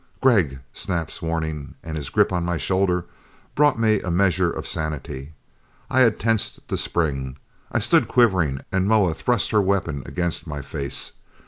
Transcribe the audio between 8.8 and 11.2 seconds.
Moa thrust her weapon against my face.